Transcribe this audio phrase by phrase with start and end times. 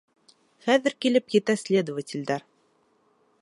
[0.67, 2.49] Хәҙер килеп етә следователдәр.